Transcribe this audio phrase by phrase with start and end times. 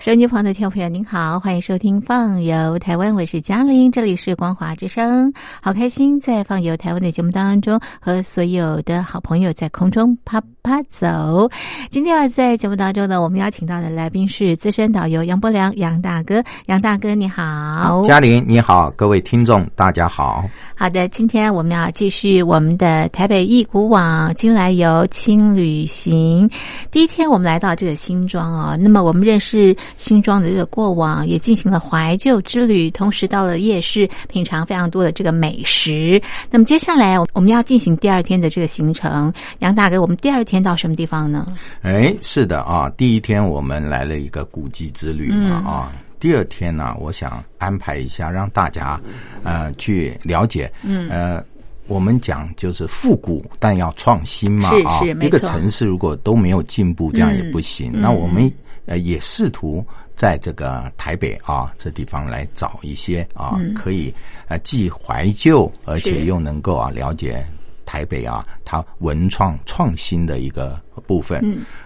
[0.00, 11.50] 收音机旁的听众朋友，您好，欢迎收听《放游台湾》，我是嘉玲，这里是光华之声，好开心在《放游台湾》的节目当中和所有的好朋友在空中啪啪走。
[11.90, 20.44] 今天要在节目当中呢，我们邀请到的来宾是资深导游杨伯良杨大哥，杨大哥你好，嘉玲你好，各位听众大家好。
[20.76, 26.48] 好的，今天我们要继续我们的台北一古网金来游轻旅行。
[26.92, 29.76] 第一天我们来到这个新庄哦，那么我们认识。
[29.98, 36.18] 新庄的这个过往也进行了怀旧之旅，同时到了夜市品尝非常多的这个美食。
[36.50, 41.44] 那么接下来我们要进行第二天的这个行程，杨大哥，我们第二天到什么地方呢？
[41.82, 48.98] 哎，是的啊，第一天我们来了一个古迹之旅嘛啊，第二天呢，我想安排一下让大家
[49.42, 51.44] 呃去了解，嗯呃，
[51.88, 57.90] 我们讲就是复古，但要创新嘛啊，一个城市如果都没有进步，这样也不行。
[57.92, 58.48] 那我们。
[58.88, 59.84] 呃，也试图
[60.16, 64.12] 在这个台北啊这地方来找一些啊，可以
[64.48, 67.46] 呃既怀旧而且又能够啊了解
[67.86, 71.40] 台北啊它文创创新的一个部分，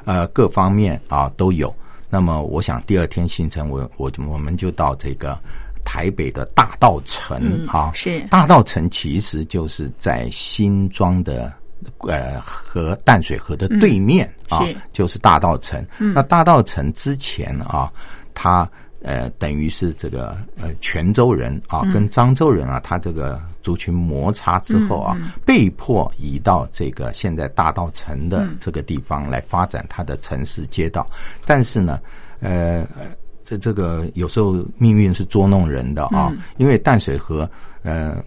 [0.04, 1.74] 呃各方面啊都有。
[2.08, 5.38] 那么我想第二天行程，我我我们就到这个
[5.84, 11.52] 台北的大道城啊，是大道城其实就是在新庄的。
[12.00, 14.60] 呃，河淡水河的对面啊，
[14.92, 15.84] 就是大道城。
[15.98, 17.90] 那大道城之前啊，
[18.34, 18.68] 它
[19.02, 31.04] 呃，等于是这个呃，泉州人啊，跟漳州人啊，他这个族群摩擦之后啊，被迫移到这个现在大道城的这个地方来发展他的城市街道。
[31.44, 31.98] 但是呢，
[32.38, 32.86] 呃，
[33.44, 37.50] 这这个有时候命运是捉弄人的啊，因为淡水河
[37.82, 38.22] 呃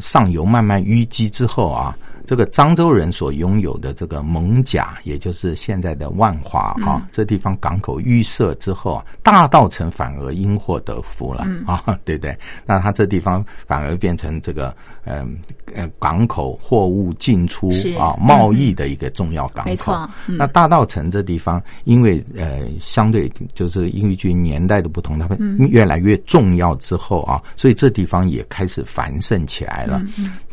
[0.00, 1.96] 上游慢慢淤积之后啊。
[2.28, 12.38] 这个漳州人所拥有的这个蒙甲，也就是现在的万华啊，这地方港口预设之后啊，大道城反而因祸得福了 啊，对不对？
[12.66, 15.38] 那它这地方反而变成这个嗯
[15.74, 19.70] 呃港口货物进出啊贸易的一个重要港口。
[19.70, 20.10] 没错。
[20.26, 25.34] 那大道城这地方，因为呃相对就是因为据年代的不同，它会
[25.70, 30.02] 越来越重要之后啊，所以这地方也开始繁盛起来了。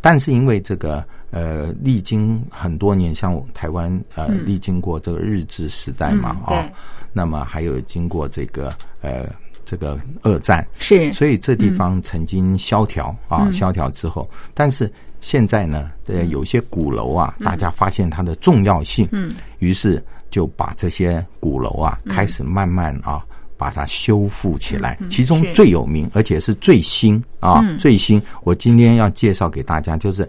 [0.06, 1.04] 但是因为这个。
[1.32, 6.64] 呃，历经很多年，像台湾呃，历经过这个日治时代嘛啊，
[7.12, 8.72] 那么还有经过这个
[9.02, 9.26] 呃
[9.66, 14.90] 这个二战，是，所以这地方曾经萧条啊，萧条之后，但是
[15.20, 23.26] 现在呢，呃，有些鼓楼啊，大家发现它的重要性，嗯，于是就把这些鼓楼啊，开始慢慢啊，
[23.66, 24.96] 把它修复起来。
[25.10, 30.28] 其中最有名，而且是最新啊，最新，我今天要介绍给大家就是。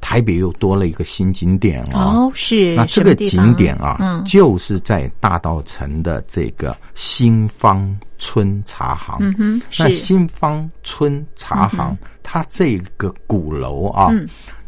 [0.00, 9.18] 台北又多了一个新景点哦，是那这个景点啊，嗯，就是在大道城的这个新芳村茶行。
[9.78, 14.10] 那新芳村茶行，它这个鼓楼啊，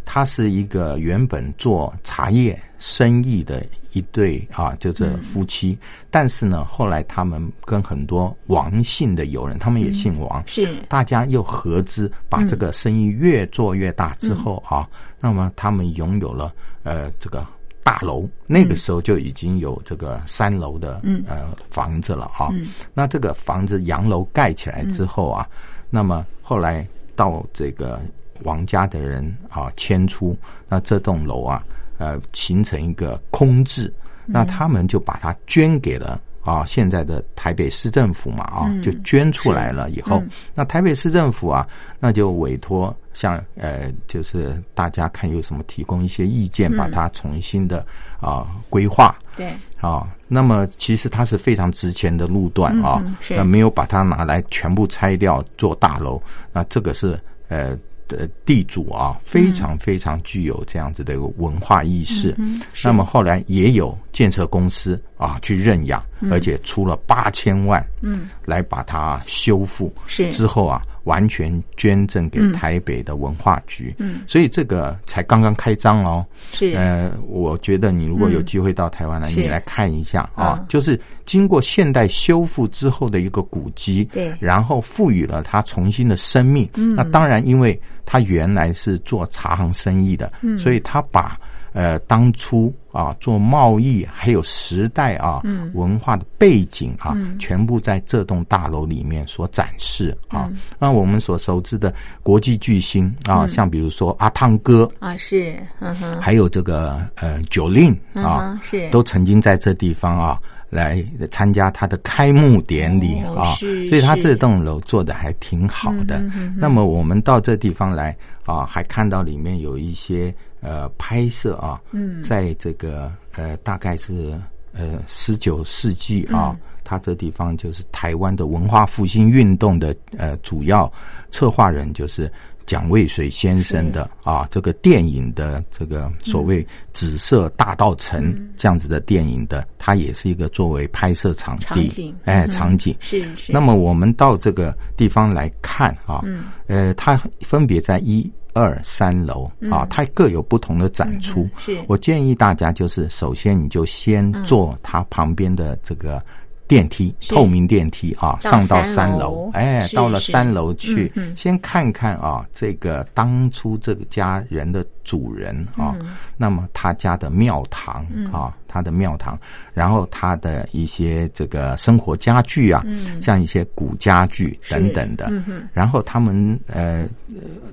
[0.06, 3.64] 它是一个原本做茶叶生意的。
[3.92, 5.78] 一对啊，就是夫妻，
[6.10, 14.86] 但是呢，后来他们跟很多王姓的友人，他们也姓王，是大家又合资把这个生意越做越大之后啊，
[15.18, 17.42] 那么他们拥有了呃这个
[17.82, 22.50] 大楼，那个时候就已经有这个三楼的呃房子了啊。
[22.92, 25.48] 那这个房子洋楼盖起来之后啊，
[25.88, 27.98] 那么后来到这个
[28.42, 30.36] 王家的人啊迁出，
[30.68, 31.64] 那这栋楼啊。
[31.98, 33.92] 呃，形成一个空置，
[34.26, 40.22] 那他们就把它捐给了啊，现在的台北市政府嘛啊，就捐出来了以后，
[40.54, 41.66] 那台北市政府啊，
[41.98, 47.84] 那就委托像呃，就是大家看有什么提供一些意见，把它重新的
[48.20, 49.52] 啊规划，对。
[49.80, 56.20] 啊，那么其实它是非常值钱的路段啊，那没有把它拿来全部拆掉做大楼，
[56.52, 57.18] 那这个是
[57.48, 57.76] 呃。
[58.08, 62.36] 的地主啊，非常非常具有这样子的一个文化意识。
[62.84, 69.92] 那么后来也有建设公司啊去认养，而且出了八千万，嗯，来把它修复。
[70.06, 70.82] 是之后啊。
[71.06, 76.26] 完全捐赠给台北的文化局，嗯，所以这个才刚刚开张哦。
[76.52, 86.68] 是，呃，我觉得你如果有机会到台湾来，你来看一下啊，就是经过现代修复之后的一个古迹，对，然后赋予了它重新的生命。
[86.74, 91.38] 嗯，那当然，因为它原来是做茶行生意的，嗯，所以他把。
[91.76, 95.42] 呃当初啊做贸易还有时代啊
[95.74, 100.50] 文化的背景啊，全部在这栋大楼里面所展示啊。
[100.78, 101.92] 那我们所熟知的
[102.22, 110.40] 国际巨星啊，像比如说阿汤哥啊，是，嗯哼，还有这个呃九令啊，是，都曾经在这地方啊。
[110.68, 116.20] 来参加他的开幕典礼啊，所以他这栋楼做的还挺好的。
[116.56, 118.14] 那么我们到这地方来
[118.44, 121.80] 啊，还看到里面有一些呃拍摄啊，
[122.22, 124.38] 在这个呃大概是
[124.72, 130.92] 呃十九世纪啊，他这地方就是台湾的文化复兴运动的呃主要
[131.30, 132.30] 策划人就是。
[132.66, 142.92] 蒋渭水先生的啊，这个电影的这个所谓《紫色大道城》这样子的电影的，它也是一个作为拍摄场地，哎，场景。
[142.98, 143.52] 是是。
[143.52, 146.24] 那么我们到这个地方来看啊，
[146.66, 151.46] 呃，它分别在一二三楼啊，它各有不同的展出。
[151.58, 151.78] 是。
[151.86, 156.22] 我建议大家就是，首先你就先坐它旁边的这个。
[156.68, 165.94] 电梯，透明电梯啊，上到三楼，哎，到了三楼去，先看看啊，这个当初这个家人的主人啊，
[166.36, 169.38] 那么他家的庙堂啊，他的庙堂，
[169.72, 172.84] 然后他的一些这个生活家具啊，
[173.22, 175.32] 像一些古家具等等的，
[175.72, 177.08] 然后他们呃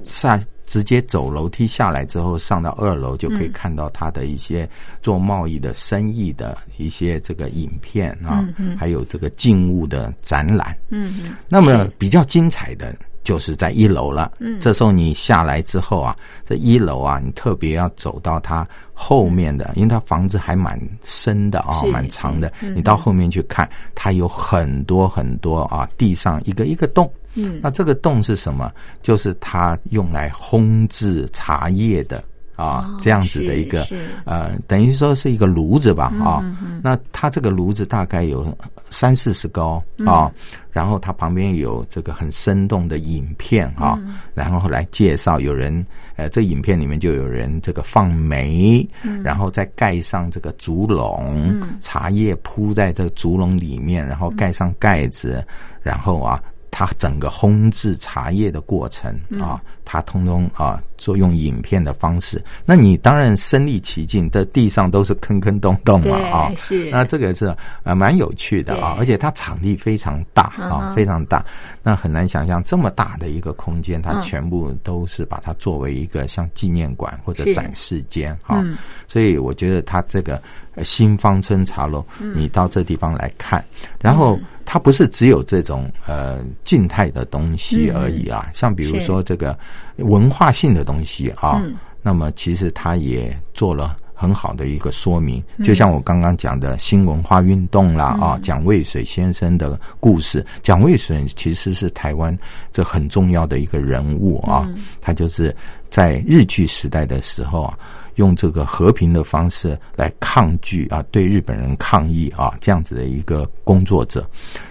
[0.04, 0.40] 下。
[0.66, 4.68] 直接走楼梯下来之后，上到二楼就可以看到他的一些
[5.02, 8.48] 做贸易的生意的一些这个影片啊，
[8.78, 10.76] 还有这个静物的展览。
[10.88, 14.34] 嗯，那么比较精彩的就是在一楼了。
[14.40, 16.16] 嗯，这时候你下来之后啊，
[16.46, 22.52] 这一楼啊，你特别要走到它后面的，因为它房子还蛮深的啊，蛮长的。
[22.76, 27.12] 你到后面去看，它有很多很多啊，地上一个一个洞。
[27.36, 28.72] 嗯，那这个洞是什么？
[29.02, 32.24] 就是它用来烘制茶叶的
[32.56, 33.86] 啊，这样子的一个
[34.26, 36.44] 呃，等于说是一个炉子吧啊。
[36.84, 38.56] 那它这个炉子大概有
[38.90, 40.32] 三四十高啊，
[40.72, 44.00] 然后它旁边有这个很生动的影片啊，
[44.34, 45.86] 然后来介绍有人
[46.16, 48.88] 呃，这影片里面就有人这个放煤，
[49.24, 55.44] 然后再盖上这个竹笼，茶叶铺在这个竹笼里面，然后盖上盖子，
[55.82, 56.42] 然后啊。
[56.76, 62.44] 它整个烘制茶叶的过程啊，它通通啊，做用影片的方式。
[62.66, 66.52] 那你当然身临其境，这地上都是坑坑洞洞嘛啊。
[66.58, 66.90] 是。
[66.90, 67.46] 那这个是
[67.84, 71.46] 啊，蛮有趣的啊，而且它场地非常大啊，非常大。
[71.84, 78.66] 那很难想象这么大的一个空间，它全部都是把它作为一个像纪念馆或者展示间哈。
[79.08, 80.42] 所以我觉得它这个
[80.82, 82.04] 新芳村茶楼，
[82.34, 83.64] 你到这地方来看，
[84.02, 84.40] 然后。
[84.74, 89.56] 它不是只有这种呃静态的东西而已啊，像比如说这个
[89.98, 91.62] 文化性的东西啊，
[92.02, 95.44] 那么其实它也做了很好的一个说明。
[95.64, 102.36] 就像我刚刚讲的新文化运动啦啊，蒋渭水先生的故事，蒋渭水其实是台湾
[102.72, 104.68] 这很重要的一个人物啊，
[105.00, 105.56] 他就是
[105.92, 107.78] 在日据时代的时候啊。
[108.16, 114.30] 用这个和平的方式来抗拒啊，对日本人抗议啊，这样子的一个工作者。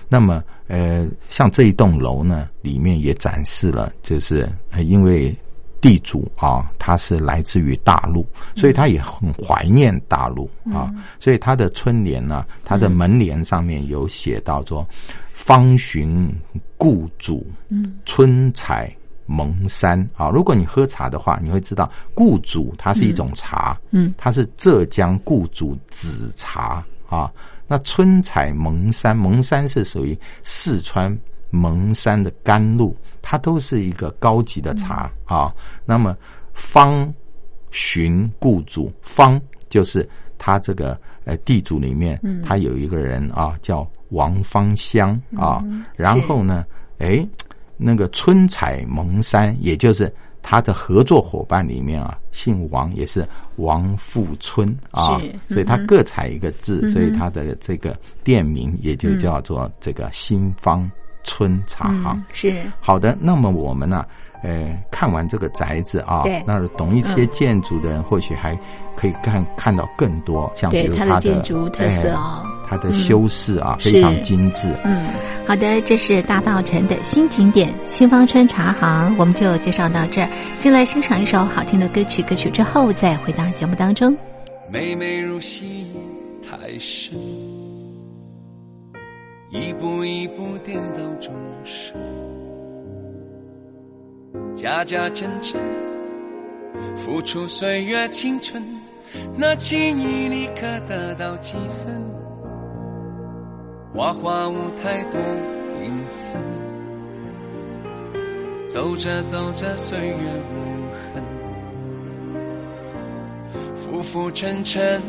[0.08, 4.48] 那么，呃，像这一栋楼呢，里面也展示了，就是
[4.78, 5.34] 因为
[5.80, 14.86] 地主啊，他是来自于大陆，所以他也很怀念大陆啊，所以他的春联呢，他的门帘上面有写到说
[15.32, 16.32] ：“方寻
[16.76, 18.94] 故主，嗯，春采。”
[19.26, 27.32] 蒙山啊，如果你喝茶的话，你会知道固祖它是一种茶，嗯，它是浙江固祖紫茶啊。
[27.66, 31.16] 那春采蒙山，蒙山是属于四川
[31.50, 35.54] 蒙山的甘露，它都是一个高级的茶啊。
[35.86, 36.16] 那么
[36.52, 37.10] 方
[37.70, 40.06] 寻固主，方就是
[40.36, 45.64] 他这个呃地主里面，他有一个人啊叫王方香啊，
[45.96, 46.66] 然后呢，
[46.98, 47.26] 哎。
[47.82, 60.90] 那个春采蒙山，也就是他的合作伙伴里面啊，姓王，也是王富春啊，所以他各采一个字，所以他的这个店名也就叫做这个新芳
[61.24, 62.24] 春茶行。
[62.32, 64.06] 是好的，那么我们呢？
[64.42, 68.58] 呃，看完这个宅子啊，那懂一些建筑的人或许还
[68.96, 74.68] 可以看看到更多，像比如它的建筑特色啊，它的修饰啊非常精致。
[74.84, 75.06] 嗯，
[75.46, 80.28] 好的，这是大道城的新景点新芳春茶行，我们就介绍到这儿。
[80.56, 84.16] 先来欣赏一首好听的歌曲，歌曲之后再回到节目当中。
[84.68, 85.86] 妹妹入戏
[86.42, 87.16] 太深，
[89.50, 91.32] 一步一步颠倒众
[91.62, 91.94] 生。
[94.54, 95.60] 假假真真，
[96.96, 98.62] 付出岁月青春，
[99.36, 102.00] 那情谊你可得到几分？
[103.94, 105.20] 花花舞台多
[105.78, 105.90] 缤
[106.32, 106.42] 纷，
[108.66, 110.54] 走着走着岁月无
[111.12, 111.22] 痕，
[113.74, 115.02] 浮浮沉沉，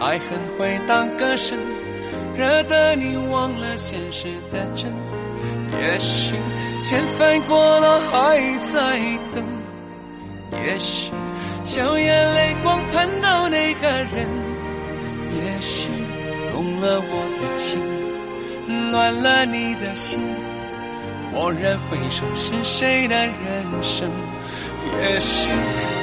[0.00, 1.58] 爱恨会当歌声，
[2.36, 4.92] 惹得你忘了现实的真。
[5.80, 6.34] 也许
[6.80, 8.98] 千帆过了还在
[9.34, 9.46] 等，
[10.64, 11.12] 也许。
[11.62, 14.28] 笑眼泪光盼到那个人，
[15.28, 15.90] 也许
[16.50, 17.78] 动了我的情，
[18.90, 20.18] 乱了你的心。
[21.34, 24.10] 蓦然回首，是谁的人生？
[25.00, 25.50] 也许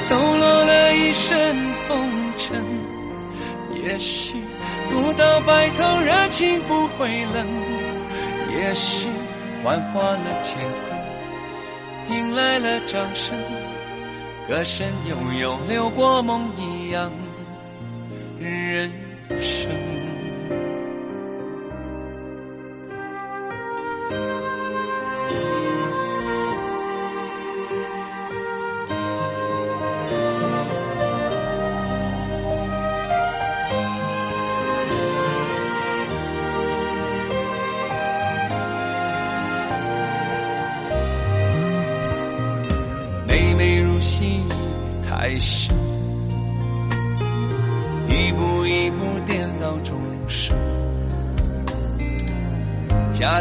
[0.08, 1.56] 抖落了一身
[1.88, 2.64] 风尘，
[3.82, 4.40] 也许
[4.90, 7.46] 不到白头，热情不会冷。
[8.56, 9.08] 也许
[9.68, 13.38] 幻化了乾坤，迎来了掌声。
[14.48, 17.12] 歌声悠悠，流过梦一样
[18.40, 18.90] 人
[19.42, 19.97] 生。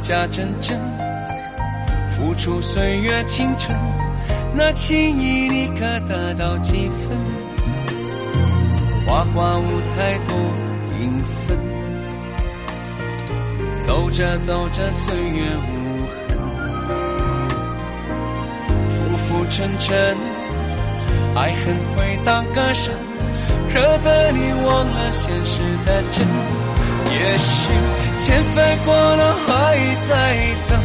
[0.08, 0.80] 假真真，
[2.08, 3.78] 付出岁月青春，
[4.56, 7.10] 那情谊你可得到几分？
[9.06, 10.38] 花花舞台多
[10.88, 11.12] 缤
[11.46, 11.60] 纷，
[13.82, 15.76] 走着走着岁月无
[16.30, 16.38] 痕，
[18.88, 20.18] 浮浮沉沉。
[21.36, 22.94] 爱恨回荡歌声，
[23.68, 26.26] 惹得你忘了现实的真。
[27.14, 27.72] 也许
[28.18, 30.36] 千帆过了还在
[30.68, 30.84] 等，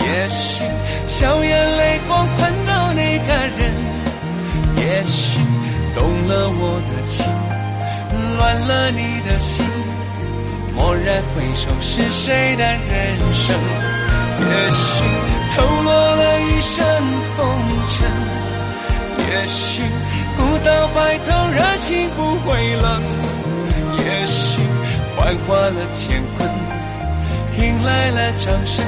[0.00, 0.64] 也许
[1.06, 3.74] 笑眼泪光盼到那个人，
[4.76, 5.40] 也许
[5.94, 7.26] 动了我的情，
[8.36, 9.66] 乱了你的心。
[10.76, 13.56] 蓦然回首，是谁的人生？
[14.40, 15.04] 也许
[15.56, 16.76] 透落了一身
[17.36, 17.38] 风
[17.88, 17.96] 尘。
[19.28, 19.82] 也许
[20.36, 23.02] 不到白头，热情不会冷；
[23.98, 24.62] 也许
[25.28, 26.48] 幻化了乾坤，
[27.58, 28.82] 迎来了掌声。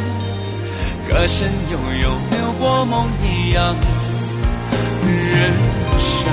[1.06, 3.76] 歌声悠悠，流过梦一样
[5.04, 5.52] 人
[5.99, 6.32] 生。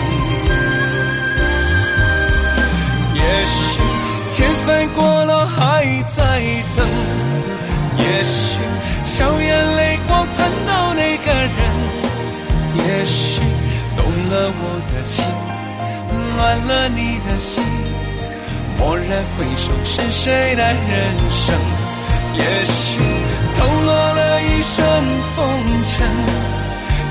[3.15, 3.81] 也许
[4.27, 6.23] 千帆过了还在
[6.77, 6.87] 等，
[7.97, 8.61] 也许
[9.03, 11.51] 笑眼泪光盼到那个人，
[12.77, 13.41] 也许
[13.97, 14.05] 动。
[14.29, 15.25] 了我的情，
[16.37, 17.63] 乱了你的心。
[18.77, 21.55] 蓦然回首，是谁的人生？
[22.37, 22.99] 也许
[23.57, 24.85] 抖落了一身
[25.35, 25.43] 风
[25.87, 26.07] 尘，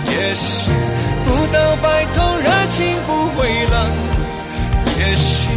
[0.09, 0.71] 也许
[1.25, 3.77] 不到白头，热情不会冷。
[4.99, 5.49] 也许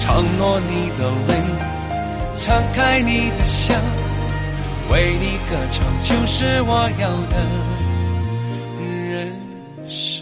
[0.00, 1.30] 承诺你的泪，
[2.40, 3.74] 敞开你的笑，
[4.90, 7.36] 为你歌唱，就是我要的
[8.80, 9.36] 人
[9.86, 10.17] 生。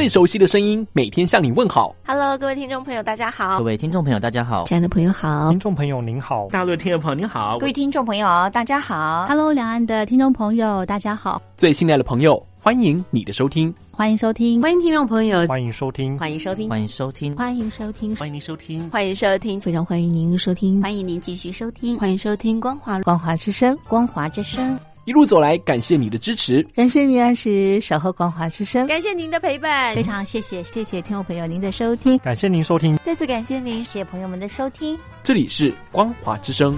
[0.00, 1.94] 最熟悉的声音，每天向你问好。
[2.06, 3.58] Hello，各位听众朋友，大家好。
[3.58, 4.64] 各位听众朋友，大家好。
[4.64, 5.50] 亲爱的朋友好。
[5.50, 6.48] 听众朋友您好。
[6.48, 7.58] 大陆的听众朋友您好。
[7.58, 9.26] 各位听众朋友大家好。
[9.28, 11.42] Hello，两岸的听众朋友大家好。
[11.54, 13.74] 最信赖的朋友，欢迎你的收听。
[13.92, 14.62] 欢迎收听。
[14.62, 15.46] 欢迎听众朋友。
[15.46, 16.18] 欢迎收听。
[16.18, 16.70] 欢迎收听。
[16.70, 17.36] 欢迎收听。
[17.36, 18.16] 欢迎收听。
[18.16, 18.88] 欢迎您收听。
[18.88, 19.60] 欢迎收听。
[19.60, 20.82] 非常欢迎您收听。
[20.82, 21.98] 欢迎您继续收听。
[21.98, 23.76] 欢迎收听光华光华之声。
[23.86, 24.80] 光华之声。
[25.06, 34.98] 一路走来，感谢你的支持，感谢你按时守候光华之声，感谢您的陪伴，非常谢谢谢谢听众朋友您的收听，感谢您收听，再次感谢您，谢谢朋友们的收听。
[35.24, 36.76] 这里是光华之声，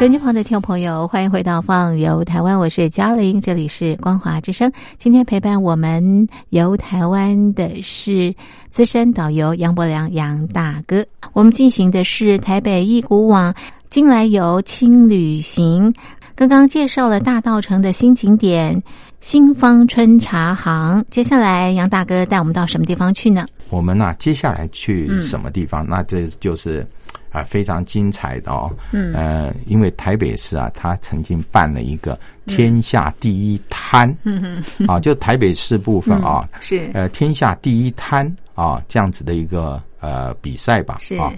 [0.00, 4.70] 手机旁的听众朋友，欢迎回到放游台湾，我是嘉玲，这里是光华之声。
[4.98, 8.34] 今天陪伴我们游台湾的是
[8.70, 13.54] 资深导游杨伯良杨大哥，我们进行的是台北一古网。
[13.90, 15.92] 金来游轻旅行，
[16.34, 18.82] 刚刚介绍了大道城的新景点
[19.20, 21.02] 新芳春茶行。
[21.10, 23.46] 接下来，杨大哥带我们到什么地方去呢？
[23.70, 25.86] 我们呢，接下来去什么地方？
[25.88, 26.86] 那这就是。
[27.30, 28.74] 啊非常精彩的哦。
[28.90, 41.30] 嗯，呃，因为台北市啊，他曾经办了一个天下第一摊，嗯哼，啊，就台北市部分啊，是呃天下第一摊啊这样子的一个呃比赛吧，是啊。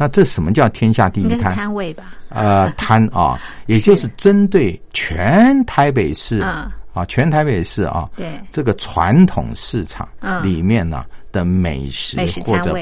[0.00, 1.28] 那这什么叫天下第一？
[1.36, 1.54] 摊？
[1.54, 2.04] 摊位吧？
[2.30, 6.72] 呃，摊啊，也就是针对全台北市啊，
[7.06, 8.32] 全台北市啊，对。
[8.50, 10.08] 这个传统市场
[10.42, 12.74] 里面呢的美食或者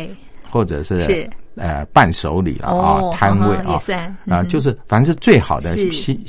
[0.48, 3.74] 或者是呃伴手礼了啊，摊位啊，
[4.28, 6.20] 啊，就是凡是最好的西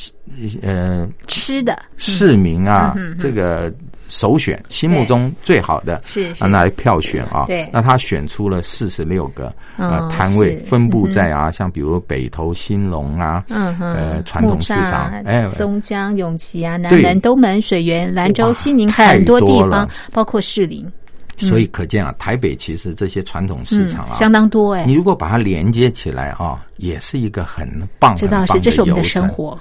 [0.64, 1.78] 呃吃的。
[1.98, 3.72] 市民啊，这个。
[4.10, 20.86] 首选心目中最好的是让来票选啊，对，那他选出了四十六个呃摊位，分布在啊，像比如北投、兴隆啊，嗯呃传统市场，哎，松江、永琪啊，南门、东门、水源、兰州、西宁很多地方，包括士林。
[21.40, 24.86] 所以可见啊，台北其实这些传统市场啊，相当多哎。
[24.86, 27.68] 你如果把它连接起来啊，也是一个很
[27.98, 29.58] 棒、很棒的这是我们的生活。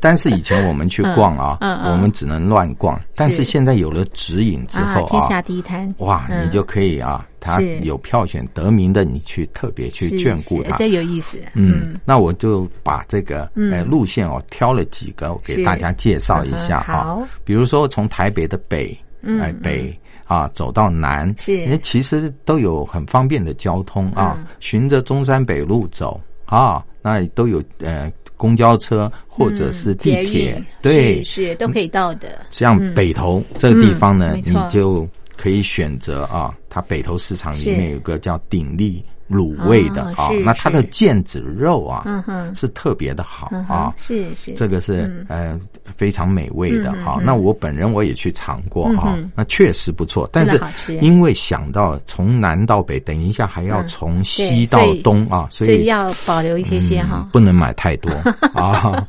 [0.00, 1.58] 但是以前我们去逛啊，
[1.90, 3.00] 我们只能乱逛。
[3.14, 11.38] 但是现在有了指引之后啊，天下第一摊，哇，你就可以啊，它有票选得名的，你去特别去眷顾它，这有意思。
[11.54, 17.18] 嗯，那我就把这个呃路线哦挑了几个给大家介绍一下啊。
[17.44, 18.96] 比如说从台北的北，
[19.40, 19.98] 哎北。
[20.28, 24.46] 啊，走到南是，其实都有很方便的交通啊。
[24.60, 32.44] 循着中山北路走啊，那都有呃公交车或者是地铁，对，是都可以到的。
[32.50, 39.02] 像北投这个地方呢，你就可以选择啊，它北投市场里面有个叫鼎力。
[39.28, 45.58] 卤味的啊，那它的腱子肉啊，是特别的好啊，是是，这个是呃
[45.96, 47.20] 非常美味的哈。
[47.22, 50.26] 那我本人我也去尝过哈，那确实不错。
[50.32, 50.58] 但是
[51.00, 58.10] 因为想到从南到北，等一下还要从西到东啊，所以要保留一些些哈，不能买太多
[58.54, 59.06] 啊。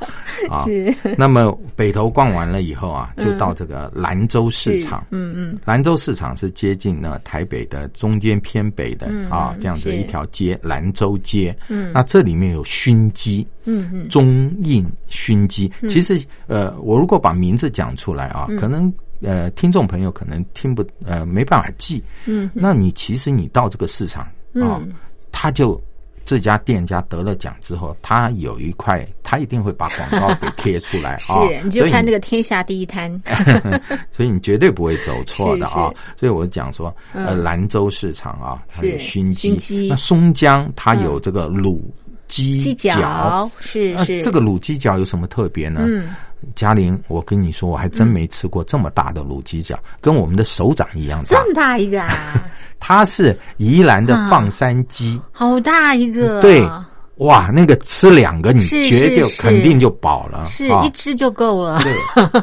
[0.65, 0.93] 是。
[1.17, 5.05] 那么北头逛完了以后啊，就到这个兰州市场。
[5.11, 10.08] 嗯嗯，兰州市场是接近呢台北的中间偏北的啊，这样子一。
[10.09, 15.71] 条街兰州街，嗯，那这里面有熏鸡，嗯嗯，中印熏鸡。
[15.87, 22.03] 其实，呃，我如果把名字讲出来啊，可能呃，听众朋友可能听不呃，没办法记。
[22.25, 24.23] 嗯，那你其实你到这个市场
[24.55, 24.81] 啊，
[25.31, 25.79] 他就。
[26.29, 31.41] 这家店家得了奖之后，他有一块，他一定会把广告给贴出来 啊。
[31.41, 33.11] 是，你就看那个天下第一摊，
[34.13, 35.91] 所以你绝对不会走错的啊。
[36.15, 41.81] 所以我讲说，呃，兰州市场啊，它有熏鸡；那松江它有这个卤
[42.29, 44.21] 鸡鸡脚，是是。
[44.21, 45.81] 这个卤鸡脚有什么特别呢？
[45.83, 46.15] 嗯，
[46.55, 52.09] 嘉玲，我跟你说，我还真没吃过这么大的卤鸡脚，跟我们的手掌一样大，这么大一个啊。
[52.79, 56.39] 它是宜兰的放山鸡，好大一个。
[56.39, 56.65] 对，
[57.17, 61.81] 哇，那个吃两个，你绝对肯定就饱了，是一吃就够了。
[61.83, 61.93] 对，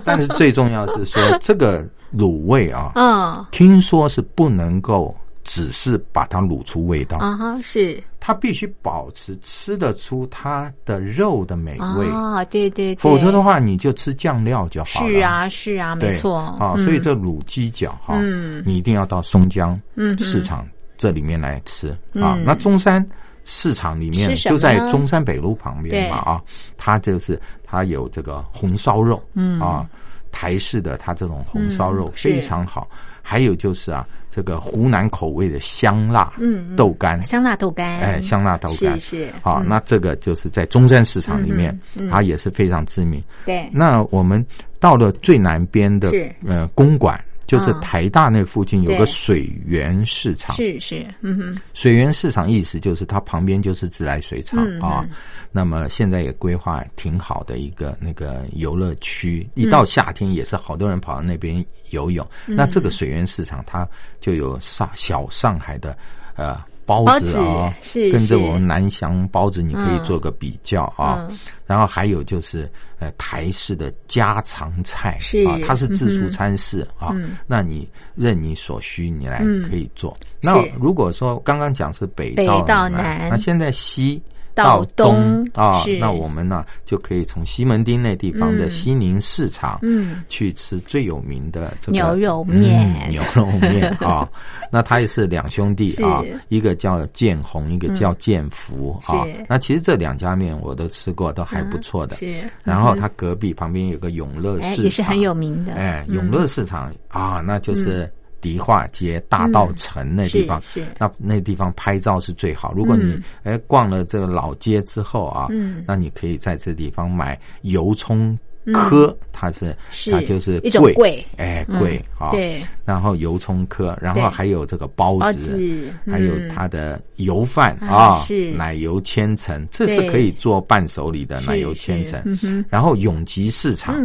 [0.05, 1.83] 但是最重要是说 这个
[2.15, 5.15] 卤味啊，嗯，听说是不能够。
[5.47, 7.17] 只是把它卤出味道。
[7.19, 8.03] 啊哈，是。
[8.19, 12.09] 它必须保持吃得出它的肉的美味。
[12.09, 15.13] 啊，对对，否则的话你就吃酱料就好了。
[15.13, 16.39] 是啊，是啊，没错。
[16.59, 19.81] 啊，所以这卤鸡脚哈，嗯，你一定要到松江
[20.19, 20.67] 市场
[20.99, 21.91] 这里面来吃。
[22.21, 22.37] 啊。
[22.45, 23.07] 那中山
[23.45, 26.43] 市场里面就在中山北路旁边嘛啊，
[26.77, 29.61] 它就是它有这个红烧肉，嗯。
[29.61, 29.89] 啊，
[30.33, 32.89] 台式的它这种红烧肉非常好。
[33.29, 39.01] 还有就是啊，这个湖南口味的香辣嗯豆干，香辣豆干，哎，香辣豆干。
[39.01, 39.29] 是是。
[39.43, 41.77] 啊，那这个就是在中山市场里面，
[42.09, 43.21] 它也是非常知名。
[43.45, 44.45] 对，那我们
[44.79, 46.13] 到了最南边的
[46.47, 47.21] 呃公馆。
[47.47, 55.07] 就是台大那附近有个水源市场，是是，嗯哼，水源市场意思就是它旁边就是自来水厂啊。
[55.53, 62.27] 那么现在也规划挺好的一个那个游乐区，一到夏天也是好多人跑到那边游泳。
[62.45, 63.89] 那这个水源市场它
[64.21, 65.97] 就有上小上海的
[66.35, 66.61] 呃。
[66.87, 71.29] 包子啊，是跟着我们南翔包子，你可以做个比较啊。
[71.67, 77.15] 然后还有就是呃台式的家常菜啊，它是自助餐式啊。
[77.47, 80.17] 那你任你所需，你来可以做。
[80.41, 84.23] 那如果说刚刚讲是北到南，那现在西。
[84.57, 93.09] 到东啊，那我们呢就可以从西门町那地方的西宁市场，嗯，去吃最有名的这个牛肉面。
[93.11, 94.27] 牛肉面 啊，
[94.73, 99.27] 那他也是两兄弟啊，一个叫建宏，一个叫建福啊。
[99.47, 102.17] 那其实这两家面我都吃过，都还不错的。
[102.17, 105.75] 是，然后他隔壁旁边有个永乐市场，也是很有名的。
[105.75, 108.11] 哎，永乐市场啊，那就是。
[108.41, 112.73] 迪化街、大道城那地方，是那那地方拍照是最好。
[112.73, 118.39] 如果你哎逛了这个老街之后啊，嗯，那你可以在这地方买油葱。
[118.73, 119.77] 科，它是
[120.11, 128.51] 它就是一种桂，哎，桂啊，对，然后油葱科，然后还有这个包子，还有它的油饭啊，是。
[128.53, 132.21] 奶油千层，这是可以做伴手礼的奶油千层。
[132.69, 133.97] 然后永吉市场，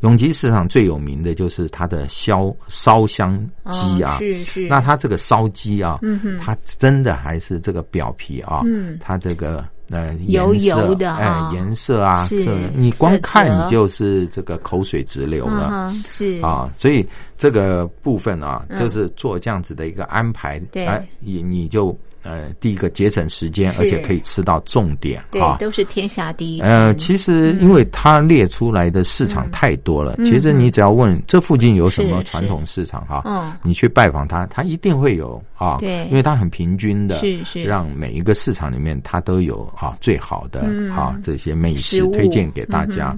[0.00, 3.38] 永吉市场最有名的就是它的烧烧香
[3.70, 5.98] 鸡啊，是是，那它这个烧鸡啊，
[6.38, 8.62] 它真的还是这个表皮啊，
[9.00, 9.64] 它这个。
[9.90, 12.44] 呃，油油的哎，颜色啊，是
[12.74, 16.40] 你光看你就是这个口水直流了，是。
[16.42, 21.96] 啊，所以这个部分啊，就是做这样子的一个安排，哎，你你就。
[22.28, 26.60] 呃，第一个节省时间，而且可以吃到重点，对，都是天下第一。
[26.60, 43.16] 呃，其实因为它列出来的市场太多了，其实你只要问这附近有什么传统市场哈，嗯，你去拜访他，他一定会有啊，对，因为它很平均的，是是，让每一个市场里面它都有啊最好的啊这些美食推荐给大家。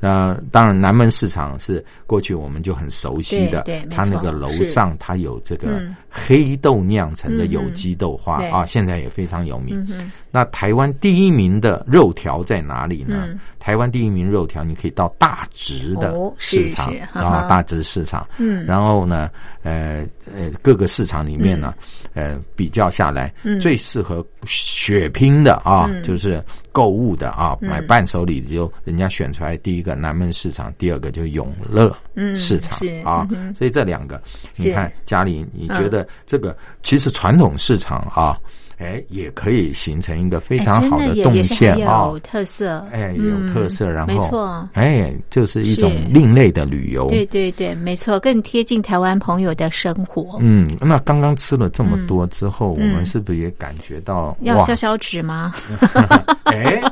[0.00, 8.44] 呃，当然南门市场是过去我们就很熟悉的，对，它那个楼上它有这个黑豆酿成的有机豆花。
[8.46, 9.86] 啊，现在也非常有名。
[10.30, 13.28] 那台湾第一名的肉条在哪里呢？
[13.58, 18.24] 台湾第一名肉条，你可以到大直的市场啊，大直市场。
[18.38, 19.28] 嗯，然后呢，
[19.62, 21.74] 呃呃，各个市场里面呢，
[22.14, 31.94] 呃，比较下来，最适合血拼的啊，就是购物的啊，买伴手礼就人家选出来，第一个南门市场，第二个就是永乐
[32.36, 33.28] 市场啊。
[33.54, 34.22] 所以这两个，
[34.56, 38.38] 你看家里，你觉得这个其实传统市场啊。
[38.78, 50.36] 哎，也可以形成一个非常好的动线啊，有特色，哎，有特色，然后没错，哎，就是一种另类的旅游，对对对，没错，更贴近台湾朋友的生活。
[50.40, 55.54] 嗯，那刚刚吃了这么多之后，我们是不是也感觉到要消消脂吗？
[56.44, 56.82] 哎。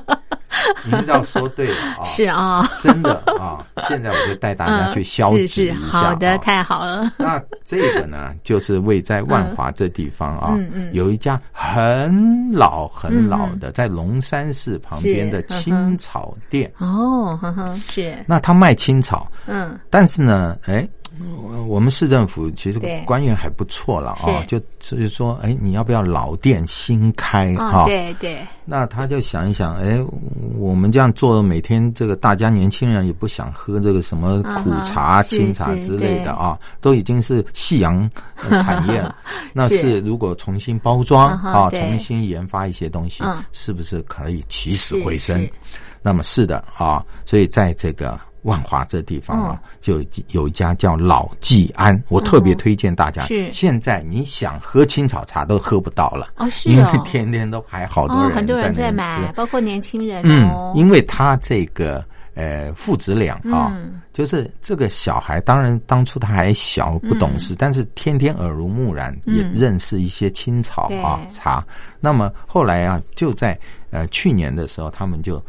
[0.84, 7.12] 您要说对了啊，是啊，真的啊， 现在我就带大家去消脂一下，好的，太好了。
[7.16, 10.94] 那这个呢，就是位在万华这地方啊，嗯嗯。
[10.94, 16.70] 有一家很老很老的，在龙山寺旁边的青草店。
[16.78, 18.14] 哦，呵呵，是。
[18.26, 20.86] 那他卖青草，嗯，但是呢，哎。
[21.66, 27.84] 我们市政府其实官员还不错了啊，就就是说，哎，你要不要老店新开啊？
[27.86, 28.38] 对对。
[28.64, 29.98] 那他就想一想，哎，
[30.56, 38.10] 我们这样做，每天这个大家年轻人也不想喝这个什么苦茶、清茶之类的啊，都已经是夕阳
[38.50, 39.16] 产业了。
[39.52, 43.22] 那是如果重新包装啊，重新研发一些东西，
[43.52, 45.48] 是不是可以起死回生？
[46.02, 48.18] 那么是的啊，所以在这个。
[48.44, 53.24] 万华这地方啊，就有一家叫老季安，我特别推荐大家。
[53.24, 60.22] 是现在你想喝青草茶都喝不到了哦，是因为天天都排好多人，很多人在买，包括年轻人。
[60.24, 62.04] 嗯，因为他这个
[62.34, 63.74] 呃父子俩啊，
[64.12, 71.64] 就是这个小孩，当然当初他还小不懂事，但是天天耳濡目染，也认识一些青草啊茶。
[71.98, 73.58] 那么后来啊，就在
[73.90, 75.42] 呃去年的时候，他们就。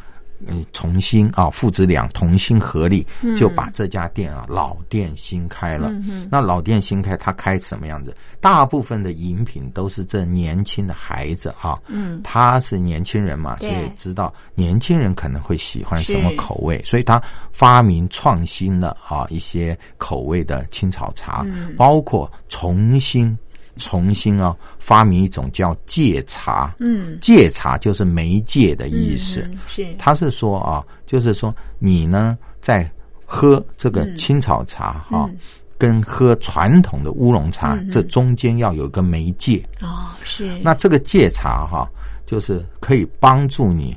[0.46, 3.06] 嗯，重新啊，父子俩同心合力，
[3.38, 5.92] 就把这家店啊老店新开了。
[6.30, 8.16] 那老店新开，他开什么样子？
[8.42, 17.22] 大部分的饮品都是这年轻的孩子啊，嗯，他是年轻人嘛，所以知道年轻人可能会喜欢什么口味，所以他
[17.52, 21.46] 发明创新了啊一些口味的青草茶，
[21.78, 23.38] 包括重新。
[23.78, 26.76] 重新啊，发明一种叫戒茶。
[26.80, 29.50] 嗯，戒茶就是媒介的意思。
[29.68, 32.90] 是，他是说啊，就是说你呢在
[33.26, 35.30] 喝这个青草茶哈，
[35.78, 39.64] 跟喝传统的乌龙茶这中间要有一个媒介。
[39.82, 40.58] 哦，是。
[40.60, 41.90] 那这个戒茶哈，
[42.26, 43.96] 就是可以帮助你，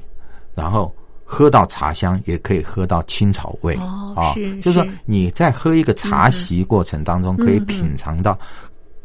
[0.55, 0.93] 然后
[1.25, 3.75] 喝到茶香，也可以喝到青草味。
[3.77, 8.37] 哦，啊，就是说你在喝一个茶席过程当中，可以品尝到。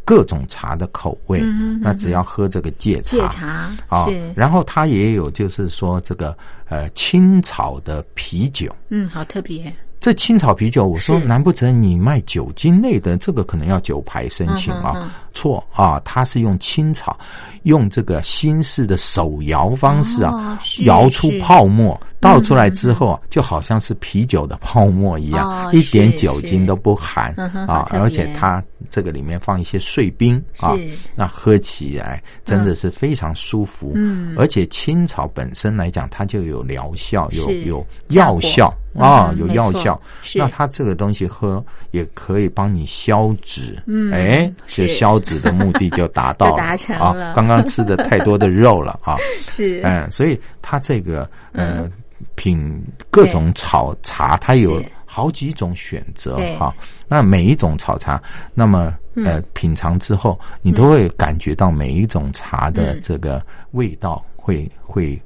[0.05, 1.39] 各种茶的口味，
[1.81, 6.37] 那只要喝这个戒茶，啊，然后它也有就是说这个
[6.67, 9.73] 呃青草的啤酒，嗯，好特别。
[9.99, 13.15] 这青草啤酒，我说难不成你卖酒精类的？
[13.15, 15.09] 这个可能要酒牌申请啊？
[15.33, 17.17] 错啊，它是用青草，
[17.63, 27.33] 用这个新式的手摇方式啊，摇出泡沫，倒出来之后啊就好像是啤酒的泡沫一样，一点酒精都不含
[27.67, 30.73] 啊， 而且它这个里面放一些碎冰啊，
[31.15, 33.93] 那喝起来真的是非常舒服。
[33.95, 38.73] 嗯，而且青草本身来讲，它就有疗效，有有药效。
[38.95, 39.99] 啊，有药效。
[40.35, 47.33] 那它这个东西喝也可以帮你消脂，嗯，哎，是消脂的目的就达到 达成了。
[47.33, 49.17] 刚刚吃的太多的肉了啊，
[49.49, 51.89] 是，嗯，所以它这个呃
[52.35, 56.73] 品各种炒茶，它有好几种选择哈。
[57.07, 58.21] 那每一种炒茶，
[58.53, 65.19] 那么呃品尝之后，你都会感觉到每一种茶的这个味道会会。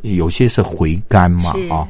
[0.00, 1.86] 有些是回甘嘛，啊，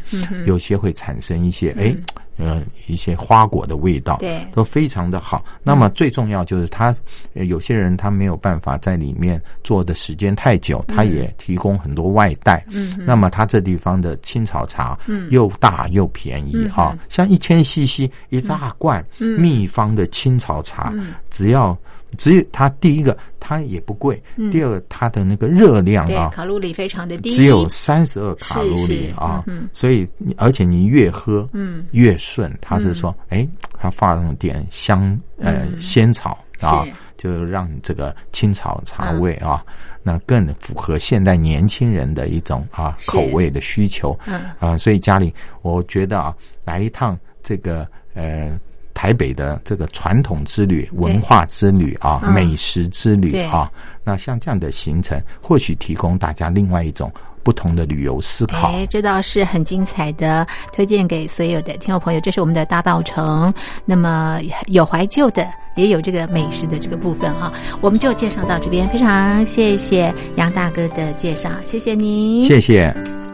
[0.47, 1.95] 有些会产生一些哎，
[2.37, 5.45] 呃，一些花果的味道，对，都非常的好。
[5.63, 6.95] 那么最重要就是他，
[7.35, 12.65] 有些人他没有办法在里面做的时间太久，他也提供很多外带。
[12.69, 20.93] 嗯，那么他这地方的青草茶，嗯，又大又便宜啊，像一千 CC 一大罐秘方的青草茶，
[21.31, 21.77] 只要。
[22.17, 24.17] 只有他第一个，它也不贵；
[24.51, 29.45] 第二，它的那个热量啊，卡路里非常的低，只有三十二卡路里啊。
[29.75, 32.51] 所以，而且你越喝，嗯，越顺。
[32.59, 33.47] 它是说，哎，
[33.79, 36.87] 它放了点香呃仙草啊，
[37.19, 39.63] 就让这个清草茶味啊，
[40.03, 44.19] 那更符合现代年轻人的一种啊口味的需求。
[44.25, 45.31] 嗯啊，所以家里
[45.61, 48.59] 我觉得啊，来一趟这个呃。
[49.05, 53.71] 台北的这个传统之旅、文化之旅啊，美食之旅啊，
[54.03, 57.13] 那像这样的行程，或许提供大家另外一种
[57.43, 58.73] 不同的旅游思考。
[58.73, 62.21] 哎，这倒是很精彩的，推荐给所有的听众朋友。
[62.21, 63.53] 这是我们的大道城，
[63.85, 68.89] 那么有怀旧的，也有这个美食的这个部分啊，我们就介绍到这边。
[68.89, 72.91] 非常谢谢杨大哥的介绍，谢谢您，谢谢。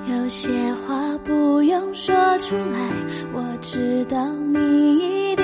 [0.09, 0.51] 有些
[0.85, 2.91] 话不用说出来，
[3.33, 4.17] 我知道
[4.53, 5.37] 你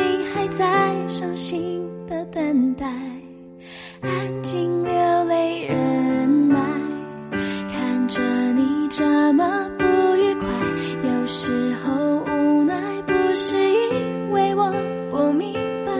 [0.58, 2.86] 在伤心的等待，
[4.00, 6.58] 安静流泪忍耐，
[7.70, 8.20] 看着
[8.54, 9.44] 你这么
[9.78, 10.48] 不愉快，
[11.04, 11.52] 有时
[11.84, 11.92] 候
[12.24, 12.74] 无奈
[13.06, 14.72] 不是因为我
[15.10, 15.52] 不明
[15.84, 15.92] 白，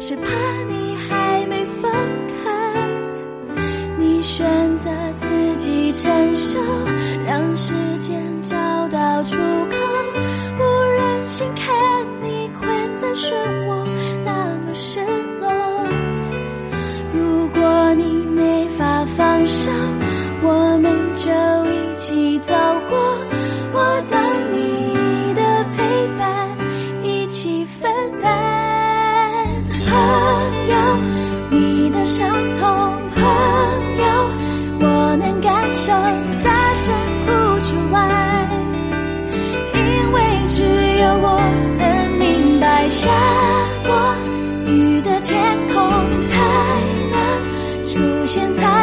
[0.00, 0.22] 是怕
[0.68, 1.90] 你还没放
[2.44, 3.60] 开，
[3.98, 6.60] 你选择自己承受。
[7.26, 8.22] 让时间
[32.06, 32.64] 伤痛，
[33.14, 33.24] 朋
[33.98, 34.04] 友，
[34.80, 35.92] 我能感受。
[36.44, 36.94] 大声
[37.26, 38.48] 哭出来，
[39.74, 39.78] 因
[40.12, 40.16] 为
[40.46, 40.62] 只
[41.00, 41.26] 有我
[41.78, 41.82] 能
[42.18, 43.10] 明白，下
[43.84, 43.90] 过
[44.70, 45.34] 雨的天
[45.74, 45.74] 空
[46.26, 46.30] 才
[47.10, 47.16] 能
[47.86, 47.94] 出
[48.26, 48.75] 现彩虹